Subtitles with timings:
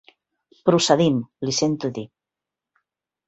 [0.69, 1.19] Procedim,
[1.49, 2.05] li sento dir.